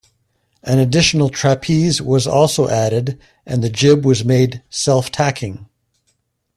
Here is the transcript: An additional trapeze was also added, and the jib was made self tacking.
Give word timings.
An 0.63 0.79
additional 0.79 1.29
trapeze 1.29 2.01
was 2.01 2.25
also 2.25 2.67
added, 2.67 3.19
and 3.45 3.63
the 3.63 3.69
jib 3.69 4.03
was 4.03 4.25
made 4.25 4.63
self 4.67 5.11
tacking. 5.11 5.67